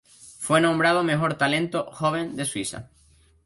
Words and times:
Fue 0.39 0.59
nombrado 0.61 1.03
mejor 1.03 1.35
talento 1.35 1.91
joven 1.93 2.35
de 2.35 2.45
Suiza. 2.45 2.89